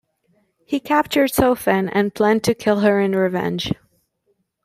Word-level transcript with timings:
He 0.65 0.79
captured 0.79 1.29
Sofen 1.31 1.87
and 1.93 2.11
planned 2.15 2.43
to 2.45 2.55
kill 2.55 2.79
her 2.79 2.99
in 2.99 3.11
revenge. 3.15 3.71